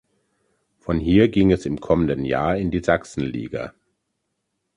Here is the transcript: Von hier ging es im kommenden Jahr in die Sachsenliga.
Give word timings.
Von 0.79 0.97
hier 0.99 1.29
ging 1.29 1.51
es 1.51 1.67
im 1.67 1.79
kommenden 1.79 2.25
Jahr 2.25 2.57
in 2.57 2.71
die 2.71 2.81
Sachsenliga. 2.83 3.75